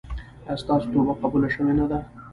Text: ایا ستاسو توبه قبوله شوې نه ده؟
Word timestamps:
ایا 0.45 0.61
ستاسو 0.63 0.91
توبه 0.93 1.13
قبوله 1.23 1.47
شوې 1.55 1.73
نه 1.79 1.85
ده؟ 1.91 1.99